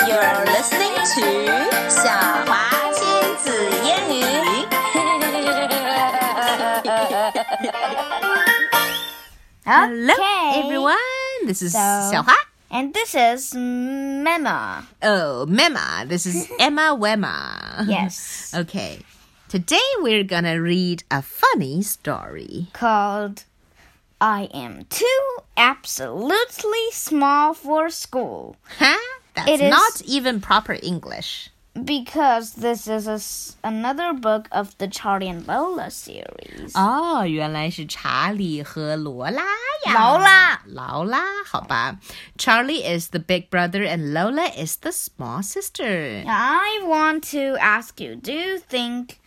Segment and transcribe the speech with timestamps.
[0.00, 2.10] You're listening to 小
[2.46, 4.66] 华亲子英语。
[9.64, 10.62] Hello, Okay.
[10.64, 11.46] everyone.
[11.46, 12.32] This is So- 小花.
[12.70, 14.84] And this is Mema.
[15.02, 16.06] Oh, Mema.
[16.08, 17.86] This is Emma Wemma.
[17.88, 18.52] Yes.
[18.54, 19.00] Okay.
[19.48, 22.66] Today we're gonna read a funny story.
[22.72, 23.44] Called
[24.20, 25.22] I Am Too
[25.56, 28.56] Absolutely Small for School.
[28.78, 28.98] Huh?
[29.40, 31.50] That's It is- not even proper English.
[31.84, 36.72] Because this is a s another book of the Charlie and Lola series.
[36.74, 39.42] 哦，原来是查理和罗拉
[39.84, 39.92] 呀。
[39.92, 40.62] 劳拉。
[40.64, 41.98] 劳拉，好吧。
[42.38, 46.24] Charlie is the big brother and Lola is the small sister.
[46.26, 49.18] I want to ask you do you think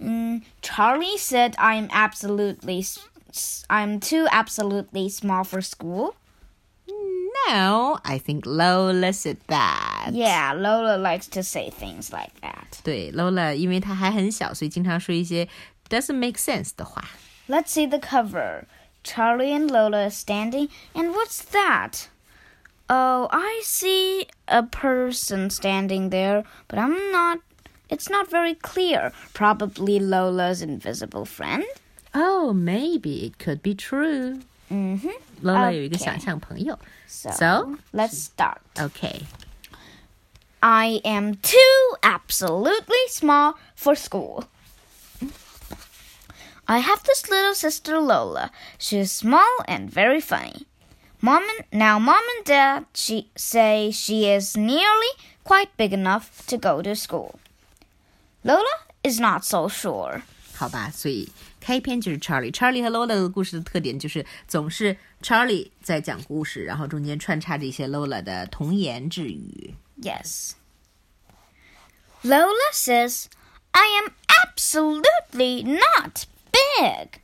[0.00, 3.00] mm, Charlie said I'm absolutely s-
[3.34, 6.14] s- I'm too absolutely small for school?
[7.50, 10.10] No, I think Lola said that.
[10.12, 12.80] Yeah, Lola likes to say things like that.
[12.82, 15.48] 对，Lola，因为她还很小，所以经常说一些
[15.88, 17.04] doesn't make sense 的话。
[17.48, 18.64] Let's see the cover.
[19.04, 22.08] Charlie and Lola standing, and what's that?
[22.88, 27.38] Oh, I see a person standing there, but I'm not.
[27.88, 29.12] It's not very clear.
[29.32, 31.64] Probably Lola's invisible friend.
[32.14, 34.40] Oh, maybe it could be true.
[34.72, 35.10] Mm-hmm.
[35.42, 36.04] Lola 有一个 Okay.
[36.04, 36.78] 想象朋友。
[37.06, 37.68] So, So?
[37.92, 38.58] let's start.
[38.76, 39.22] Okay.
[40.60, 44.44] I am too absolutely small for school.
[46.66, 48.50] I have this little sister Lola.
[48.78, 50.66] She is small and very funny.
[51.20, 55.12] Mom and, now mom and dad she, say she is nearly
[55.44, 57.38] quite big enough to go to school.
[58.42, 58.64] Lola
[59.04, 60.22] is not so sure.
[60.56, 61.28] 好吧，所以
[61.60, 69.74] 开篇就是 Charlie。Charlie 和 Lola 的故事的特点就是总是 Charlie 在讲故事，然后中间穿插着一些 Lola 的童言稚语。
[70.00, 70.52] Yes.
[72.22, 73.26] Lola says,
[73.72, 74.12] I am
[74.44, 77.20] absolutely not big.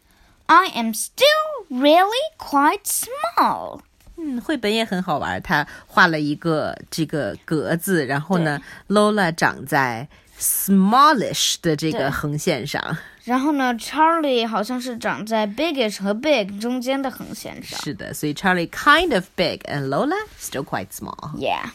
[0.46, 3.80] I am still really quite small.
[4.16, 10.08] 嗯，绘本也很好玩，他画了一个这个格子，然后呢，Lola 长在
[10.38, 12.98] smallish 的这个对横线上。
[13.26, 17.80] 然后呢，Charlie 好像是长在 bigish 和 big 中间的横线上。
[17.80, 21.30] 是的，所以 Charlie kind of big and Lola still quite small.
[21.36, 21.70] Yeah.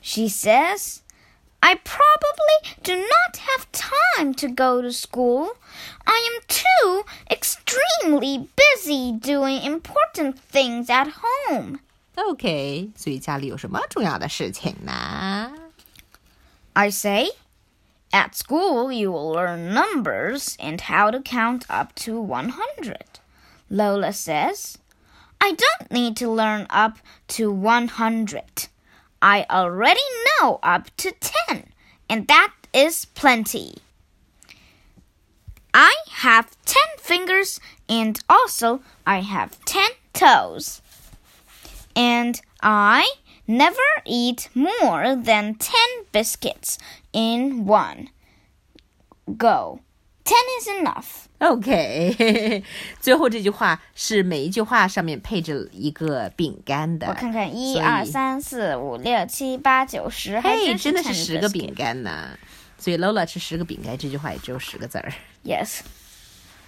[0.00, 1.00] She says,
[1.58, 5.56] I probably do not have time to go to school.
[6.04, 11.08] I am too extremely busy doing important things at
[11.48, 11.80] home.
[12.14, 15.52] OK，所以家里有什么重要的事情呢？
[16.74, 17.30] I say,
[18.13, 23.19] at school you will learn numbers and how to count up to 100.
[23.69, 24.77] Lola says,
[25.39, 26.97] I don't need to learn up
[27.29, 28.67] to 100.
[29.21, 30.01] I already
[30.39, 31.13] know up to
[31.47, 31.71] 10,
[32.09, 33.75] and that is plenty.
[35.73, 40.81] I have 10 fingers and also I have 10 toes.
[41.95, 43.13] And I
[43.50, 45.74] never eat more than 10
[46.12, 46.78] biscuits
[47.12, 48.08] in one
[49.38, 49.80] go.
[50.24, 51.26] 10 is enough.
[51.38, 52.64] OK，
[52.98, 57.06] 最后这句话是每一句话上面配着一个饼干的。
[57.06, 62.38] 我看看，一所以二三四五六七八九十，还嘿，真真的是 10十个 biscuit 饼干呢。
[62.78, 65.12] 所以 Lola 吃十个饼干，这句话也只有十个字儿。
[65.44, 65.80] Yes，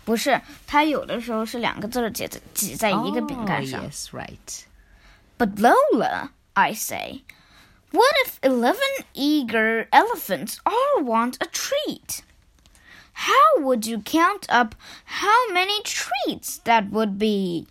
[0.05, 3.83] 不是，它有的时候是两个字儿挤在挤在一个饼干上。
[3.83, 4.65] Oh, yes, right.
[5.37, 7.23] But Lola, I say,
[7.91, 8.81] what if 11
[9.15, 12.23] eager elephants all want a treat?
[13.13, 14.75] How would you count up
[15.05, 17.67] how many treats that would be?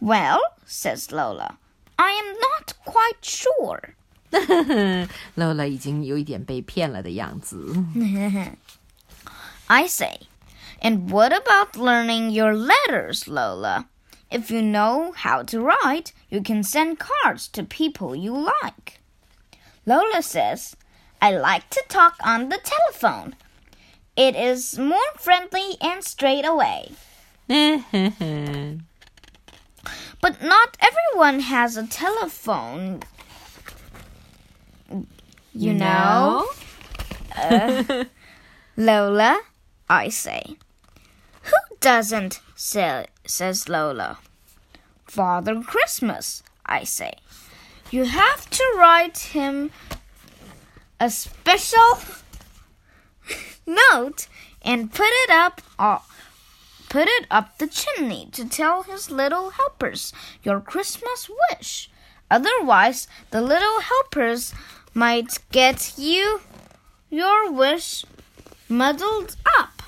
[0.00, 1.58] Well, says Lola,
[1.98, 3.94] I am not quite sure.
[5.36, 7.74] Lola 已经有一点被骗了的样子。
[9.66, 10.20] I say,
[10.80, 13.86] and what about learning your letters, Lola?
[14.31, 18.99] If you know how to write, you can send cards to people you like.
[19.85, 20.75] Lola says,
[21.21, 23.35] I like to talk on the telephone.
[24.15, 26.91] It is more friendly and straight away.
[30.25, 33.03] But not everyone has a telephone.
[35.53, 36.47] You, know?
[37.37, 38.05] Uh,
[38.77, 39.41] Lola,
[39.89, 40.55] I say.
[41.43, 42.39] Who doesn't?
[42.55, 44.19] Say, says Lola.
[45.05, 47.13] Father Christmas, I say.
[47.91, 49.71] You have to write him
[50.99, 51.99] a special
[53.65, 54.27] note
[54.61, 55.99] and put it up uh,
[56.89, 60.13] put it up the chimney to tell his little helpers
[60.43, 61.89] your Christmas wish.
[62.31, 64.53] Otherwise, the little helpers
[64.93, 66.41] might get you
[67.09, 68.05] your wish
[68.67, 69.83] muddled up.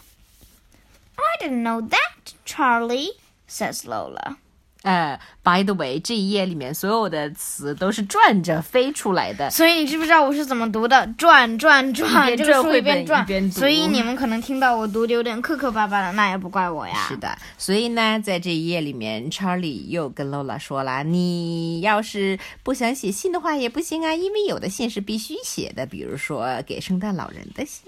[1.18, 3.12] I didn't know that, Charlie,
[3.48, 4.38] says Lola.
[4.88, 9.50] 呃、b y the way，这一页里面所有的词都是转着飞出来的。
[9.50, 11.06] 所以你知不知道我是怎么读的？
[11.18, 17.06] 转转转，一边这个书转所以你们可能听到我读的有点磕磕巴巴的，那也不怪我呀。
[17.10, 27.84] 是的，所以呢，在这一页里面，Charlie 又跟 Lola 说了，你要是不想写信的话也不行啊，因为有的信是必须写的，比如说给圣诞老人的信，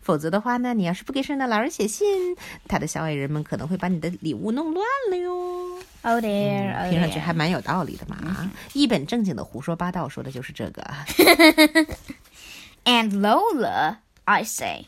[0.00, 2.36] 否则的话呢，你要是不给圣诞老人写信，
[2.66, 5.78] 他的小矮人们可能会把你的礼物弄乱了哟。
[6.04, 7.21] Oh dear, oh 听上去 dear.
[7.21, 10.83] 还蛮有道理的嘛，一本正经的胡说八道，说的就是这个。
[12.85, 14.87] And Lola, I say,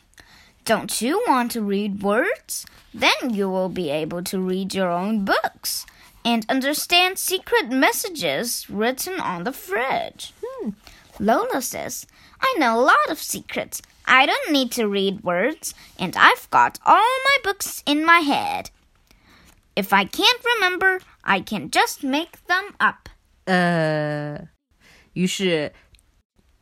[0.66, 2.66] don't you want to read words?
[2.94, 5.86] Then you will be able to read your own books
[6.24, 10.34] and understand secret messages written on the fridge.
[11.20, 12.06] Lola says,
[12.42, 13.82] I know a lot of secrets.
[14.06, 18.72] I don't need to read words, and I've got all my books in my head.
[19.76, 23.09] If I can't remember, I can just make them up.
[23.47, 24.39] 呃，
[25.15, 25.73] 于是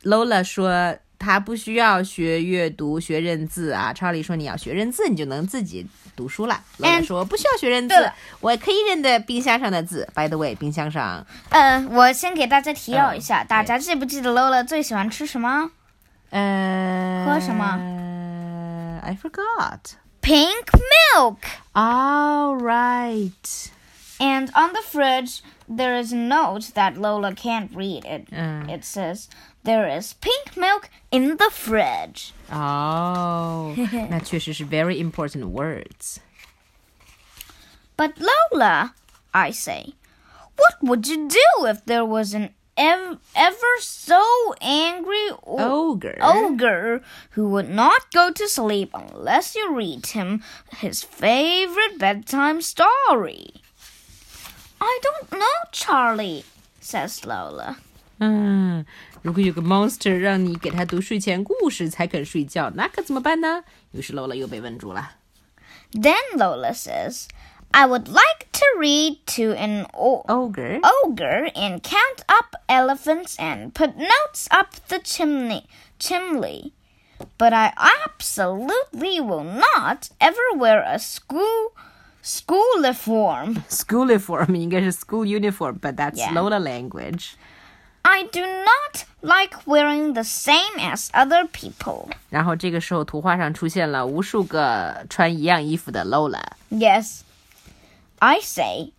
[0.03, 3.91] Lola 说她不需要学阅读、学认字啊。
[3.93, 6.61] 查理说你要学认字，你就能自己读书了。
[6.79, 7.95] Lola 说不需要学认字，
[8.39, 10.07] 我可以认得冰箱上的字。
[10.15, 15.71] By the way，冰箱上呃，我先给大家提要一下，嗯大家记不记得 Lola 最喜欢吃什么？
[16.29, 17.79] 呃喝什么
[19.03, 19.79] ？I forgot.
[20.21, 20.65] Pink
[21.15, 21.37] milk.
[21.73, 23.69] All right.
[24.20, 28.04] And on the fridge, there is a note that Lola can't read.
[28.04, 28.68] It Mm.
[28.68, 29.28] it says
[29.62, 32.32] there is pink milk in the fridge.
[32.50, 33.74] 哦，
[34.10, 36.18] 那确实是 very important words.
[37.96, 38.94] But Lola,
[39.32, 39.94] I say,
[40.56, 44.20] what would you do if there was an ev- ever so
[44.60, 46.16] angry o- Ogre.
[46.20, 47.02] ogre
[47.36, 50.42] who would not go to sleep unless you read him
[50.78, 53.61] his favorite bedtime story?
[54.82, 56.44] I don't know, Charlie,
[56.80, 57.76] says Lola.
[58.20, 58.84] 嗯，
[59.22, 63.62] 如果有个 monster 让你给他读睡前故事才肯睡觉，那可怎么办呢？
[63.92, 65.12] 于是 Lola 又被问住了。
[65.92, 67.26] Then Lola says,
[67.70, 70.80] I would like to read to an o- Ogre.
[70.82, 75.64] ogre and count up elephants and put notes up the chimney
[75.98, 76.72] chimney.
[77.36, 77.72] But I
[78.06, 81.72] absolutely will not ever wear a school
[82.22, 83.62] school uniform.
[83.68, 86.32] School uniform 应该是 school uniform，but that's Yeah.
[86.32, 87.32] Lola language.
[88.02, 92.08] I do not like wearing the same as other people.
[92.30, 96.42] 然后这个时候图画上出现了无数个穿一样衣服的 Lola。
[96.70, 97.22] Yes.
[98.20, 98.92] I say,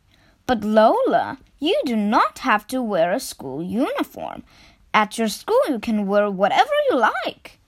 [0.45, 4.43] but Lola, you do not have to wear a school uniform.
[4.91, 7.59] At your school, you can wear whatever you like.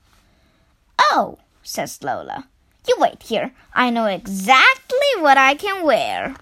[1.12, 2.46] Oh, says Lola.
[2.86, 3.52] You wait here.
[3.74, 6.34] I know exactly what I can wear.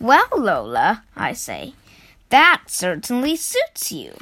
[0.00, 1.74] Well, Lola, I say,
[2.30, 4.14] that certainly suits you.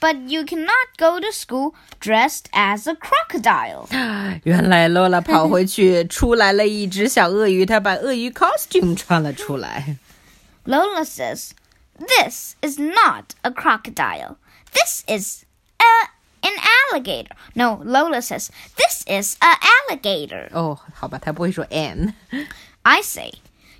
[0.00, 3.86] But you cannot go to school dressed as a crocodile.
[4.44, 9.96] 原来 Lola 跑回去出来了一只小鳄鱼，她把鳄鱼 costume 穿了出来。
[10.64, 11.50] Lola says,
[11.98, 14.36] This is not a crocodile.
[14.72, 15.44] This is
[15.78, 16.08] a,
[16.44, 16.52] an
[16.90, 17.34] alligator.
[17.54, 20.48] No, Lola says, This is a alligator.
[20.52, 22.14] 哦，好吧，她不会说 an。
[22.82, 23.34] I say,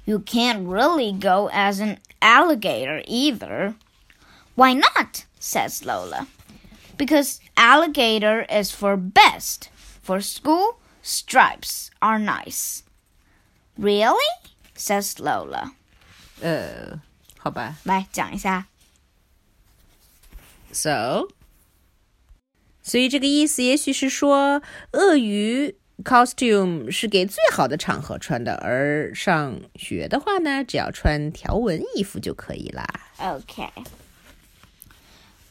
[0.04, 3.74] You can't really go as an alligator either.
[4.54, 5.24] Why not?
[5.38, 6.26] says Lola.
[6.98, 9.68] Because alligator is for best.
[10.02, 12.82] For school, stripes are nice.
[13.78, 14.18] Really?
[14.76, 15.72] says Lola.
[16.42, 17.00] 呃，
[17.38, 17.76] 好吧。
[17.84, 18.66] 来讲一下。
[20.72, 21.28] So，
[22.84, 32.86] 所以这个意思也许是说，鳄鱼 costume 是给最好的场合穿的，而上学的话呢，只要穿条纹衣服就可以啦。
[33.18, 33.70] Okay.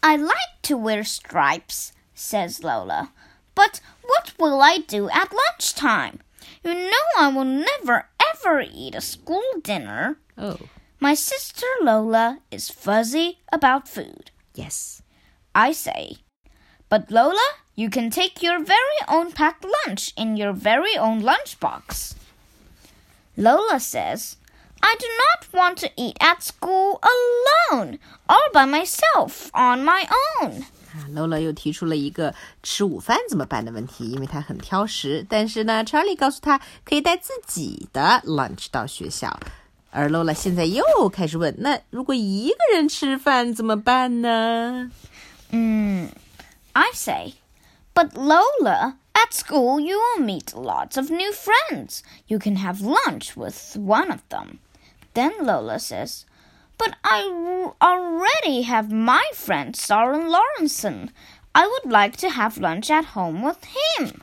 [0.02, 3.10] I like to wear stripes, says Lola.
[3.54, 6.20] But what will I do at lunchtime?
[6.64, 10.16] You know I will never ever eat a school dinner.
[10.38, 10.58] Oh,
[11.00, 14.32] My sister Lola is fuzzy about food.
[14.56, 15.02] yes.
[15.54, 16.18] I say.
[16.90, 17.38] But Lola,
[17.76, 22.14] you can take your very own packed lunch in your very own lunchbox.
[23.36, 24.36] Lola says,
[24.82, 30.08] I do not want to eat at school alone, all by myself, on my
[30.42, 30.66] own.
[30.92, 35.24] 啊，Lola 又提出了一个吃午饭怎么办的问题，因为她很挑食。
[35.30, 39.40] 但是呢，Charlie 告诉她可以带自己的 lunch 到学校。
[39.92, 44.90] 而 Lola 现在又开始问，那如果一个人吃饭怎么办呢？
[45.52, 46.10] Mm,
[46.75, 47.35] I say.
[47.95, 52.03] But Lola, at school you'll meet lots of new friends.
[52.27, 54.59] You can have lunch with one of them.
[55.15, 56.27] Then Lola says,
[56.77, 57.23] But I
[57.81, 61.11] already have my friend Soren Lorensen.
[61.55, 64.23] I would like to have lunch at home with him.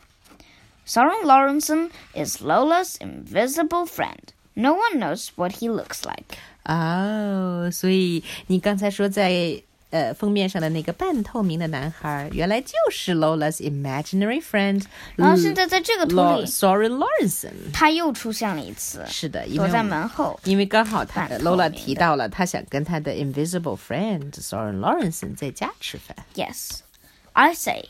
[0.84, 4.34] Soren Lorensen is Lola's invisible friend.
[4.56, 6.38] No one knows what he looks like.
[6.66, 14.84] 哦，oh, 所以你刚才说在呃封面上的那个半透明的男孩，原来就是 Lola's imaginary friend。
[15.16, 19.06] 然后现在在这个图里，Soren Lorensen，他又出现了一次。
[19.08, 20.40] 是的，躲在门后。
[20.46, 26.16] 因为刚好他 Lola 提到了，他想跟他的 invisible friend Soren Lorensen 在家吃饭。
[26.34, 27.90] Yes，I say,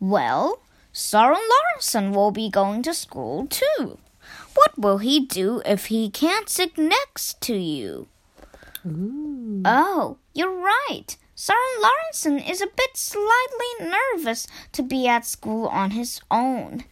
[0.00, 0.58] well,
[0.92, 3.98] Soren Lorensen will be going to school too.
[4.54, 8.08] What will he do if he can't sit next to you?
[8.84, 9.62] Ooh.
[9.64, 11.16] Oh, you're right.
[11.40, 16.82] Soren Lorensen is a bit slightly nervous to be at school on his own.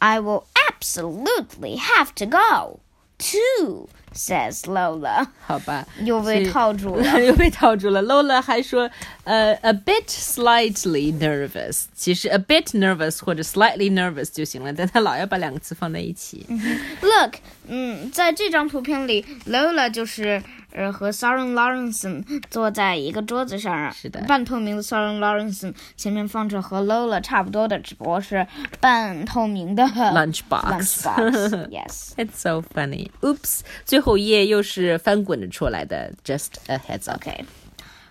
[0.00, 2.78] I will absolutely have to go,
[3.18, 5.26] too, says Lola.
[5.46, 7.24] 好吧，又被套住了。
[7.24, 8.02] 又被套住了。
[8.02, 8.90] Lola 还说，
[9.24, 16.46] 呃、a bit slightly nervous，其实 a bit nervous 或者 slightly nervous 就行了，但他老要把两个词放在一起。
[17.00, 17.34] Look，
[17.68, 20.42] 嗯，在这张图片里，Lola 就是
[20.72, 28.46] 呃和 Soren Lawrence 坐在一个桌子上，是的半透明的 Soren Lawrence 前面放着和 Lola 差不多的，只不过是
[28.80, 32.12] 半透明的 Lunchbox lunchbox yes.
[32.16, 33.10] It's so funny.
[33.20, 36.12] Oops，最后后一页又是翻滚着出来的。
[36.24, 37.22] Just a heads up.
[37.22, 37.44] Okay.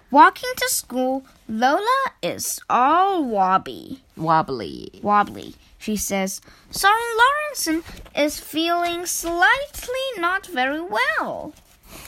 [0.10, 4.00] Walking to school, Lola is all wobbly.
[4.18, 5.00] Wobbly.
[5.02, 5.54] Wobbly.
[5.78, 7.84] She says, Soren Lorensen
[8.16, 11.54] is feeling slightly not very well.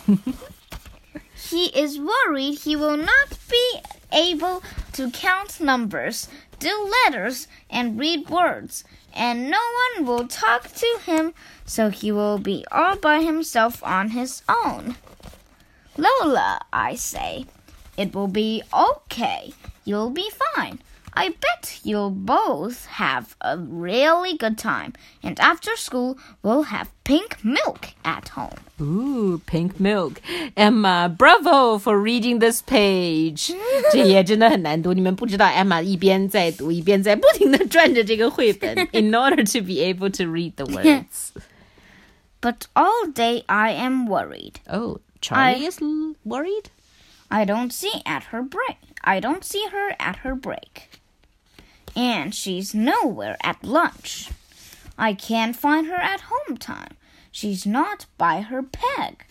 [1.54, 3.80] he is worried he will not be
[4.12, 8.84] able to count numbers, do letters, and read words,
[9.14, 9.62] and no
[9.96, 11.34] one will talk to him,
[11.64, 14.96] so he will be all by himself on his own.
[15.96, 17.46] Lola, I say,
[17.98, 19.54] it will be okay.
[19.86, 20.80] You'll be fine.
[21.15, 24.93] I bet you'll both have a really good time.
[25.21, 28.61] And after school, we'll have pink milk at home.
[28.81, 30.21] Ooh, pink milk.
[30.55, 33.53] Emma, bravo for reading this page.
[33.91, 41.33] 这页真的很难读，你们不知道 Emma 一边在读，一边在不停的转着这个绘本，in order to be able to read the words.
[42.41, 44.61] But all day I am worried.
[44.69, 46.67] Oh, Charlie I- is l- worried.
[47.29, 48.77] I don't see at her break.
[49.03, 50.92] I don't see her at her break.
[51.96, 54.30] And she's nowhere at lunch.
[54.98, 56.98] I can't find her at home time.
[57.32, 59.26] She's not by her peg.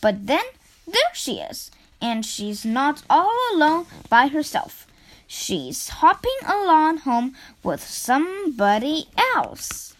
[0.00, 0.44] But then
[0.86, 1.70] there she is,
[2.00, 4.86] and she's not all alone by herself.
[5.26, 9.94] She's hopping along home with somebody else.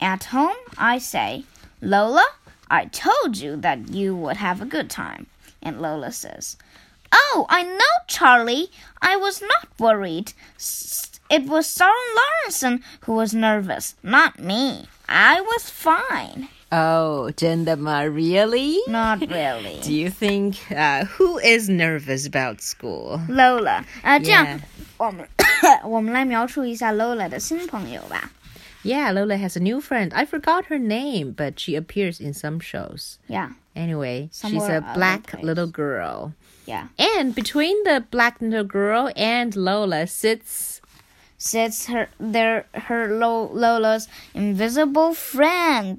[0.00, 1.44] At home, I say,
[1.80, 2.24] Lola,
[2.70, 5.26] I told you that you would have a good time.
[5.62, 6.56] And Lola says,
[7.12, 8.70] Oh, I know, Charlie.
[9.00, 10.32] I was not worried.
[11.30, 14.86] It was Soren Lorensen who was nervous, not me.
[15.08, 16.48] I was fine.
[16.70, 18.02] Oh, 真的吗?
[18.02, 18.78] Really?
[18.88, 19.80] Not really.
[19.82, 23.20] Do you think uh, who is nervous about school?
[23.28, 23.84] Lola.
[24.04, 24.60] Uh, 这样, yeah.
[25.00, 25.24] Um,
[28.84, 30.12] Lola Lola has a new friend.
[30.14, 33.18] I forgot her name, but she appears in some shows.
[33.28, 33.50] Yeah.
[33.74, 36.34] Anyway, Somewhere she's a black little girl
[36.68, 36.88] yeah.
[36.98, 40.80] And between the black little girl and Lola sits
[41.40, 45.96] Sits her there her Lo- Lola's invisible friend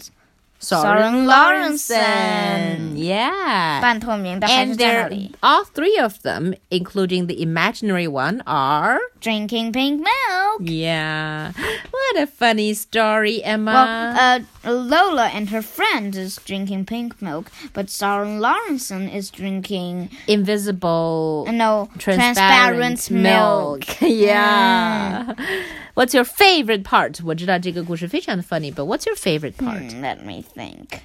[0.61, 2.95] Soren Lorensen.
[2.97, 3.79] Yeah.
[3.81, 10.61] 半透明的还 And 是在那 All three of them, including the imaginary one, are Drinking pink milk.
[10.61, 11.51] yeah.
[11.91, 14.43] What a funny story, Well, Emma.
[14.65, 21.45] uh, Lola and her friend is drinking pink milk, but Soren Lorensen is drinking Invisible.
[21.51, 23.83] no transparent, milk.
[24.01, 25.25] yeah.
[25.27, 25.63] Mm.
[25.95, 27.19] What's your favorite part?
[27.25, 29.81] 我知道这个故事非常的 funny, but what's your favorite part?
[29.91, 31.02] Hmm, let me think.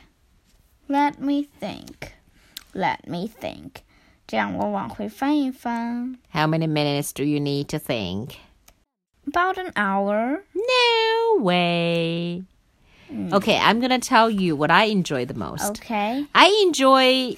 [0.87, 2.13] Let me think.
[2.73, 3.83] Let me think.
[4.27, 6.17] 这样我往回翻一翻。
[6.31, 8.35] How many minutes do you need to think?
[9.27, 10.43] About an hour.
[10.55, 12.43] No way.
[13.11, 15.79] Okay, I'm gonna tell you what I enjoy the most.
[15.79, 16.25] Okay.
[16.33, 17.37] I enjoy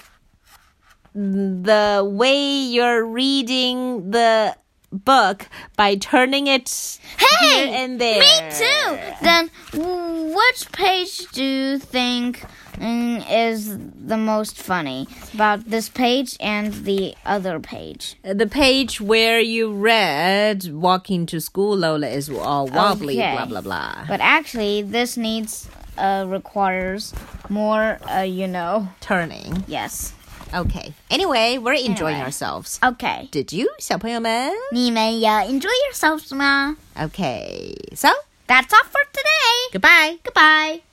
[1.14, 4.56] the way you're reading the
[4.92, 8.20] book by turning it Hey, here and there.
[8.20, 8.98] Me too.
[9.22, 12.44] Then, w- which page do you think
[12.76, 18.16] mm, is the most funny about this page and the other page?
[18.24, 23.32] The page where you read walking to school, Lola, is all wobbly, Okay.
[23.34, 24.06] blah, blah, blah.
[24.08, 27.14] But actually, this needs uh, requires
[27.50, 28.88] more, uh, you know.
[29.00, 29.64] Turning.
[29.68, 30.14] Yes.
[30.54, 30.94] Okay.
[31.10, 32.26] Anyway, we're enjoying Anyway.
[32.26, 32.80] ourselves.
[32.84, 33.30] Okay.
[33.32, 34.52] Did you, 小朋友们?
[34.74, 37.74] 你们也 enjoy yourselves 吗 Okay.
[37.96, 38.10] So,
[38.47, 39.73] That's all for today.
[39.73, 40.19] goodbye.
[40.23, 40.86] Goodbye.